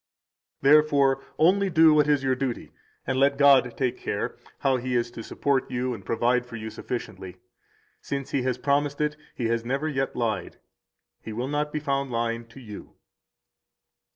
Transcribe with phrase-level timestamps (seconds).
[0.61, 2.71] 165 Therefore only do what is your duty,
[3.05, 6.71] and let God take care how He is to support you and provide for you
[6.71, 7.37] sufficiently.
[8.01, 10.57] Since He has promised it, and has never yet lied,
[11.21, 12.95] He will not be found lying to you.